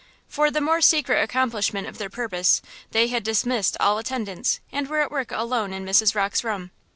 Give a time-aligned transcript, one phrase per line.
[0.27, 5.01] For the more secret accomplishment of their purpose, they had dismissed all attendance, and were
[5.01, 6.15] at work alone in Mrs.
[6.15, 6.71] Rocke's room.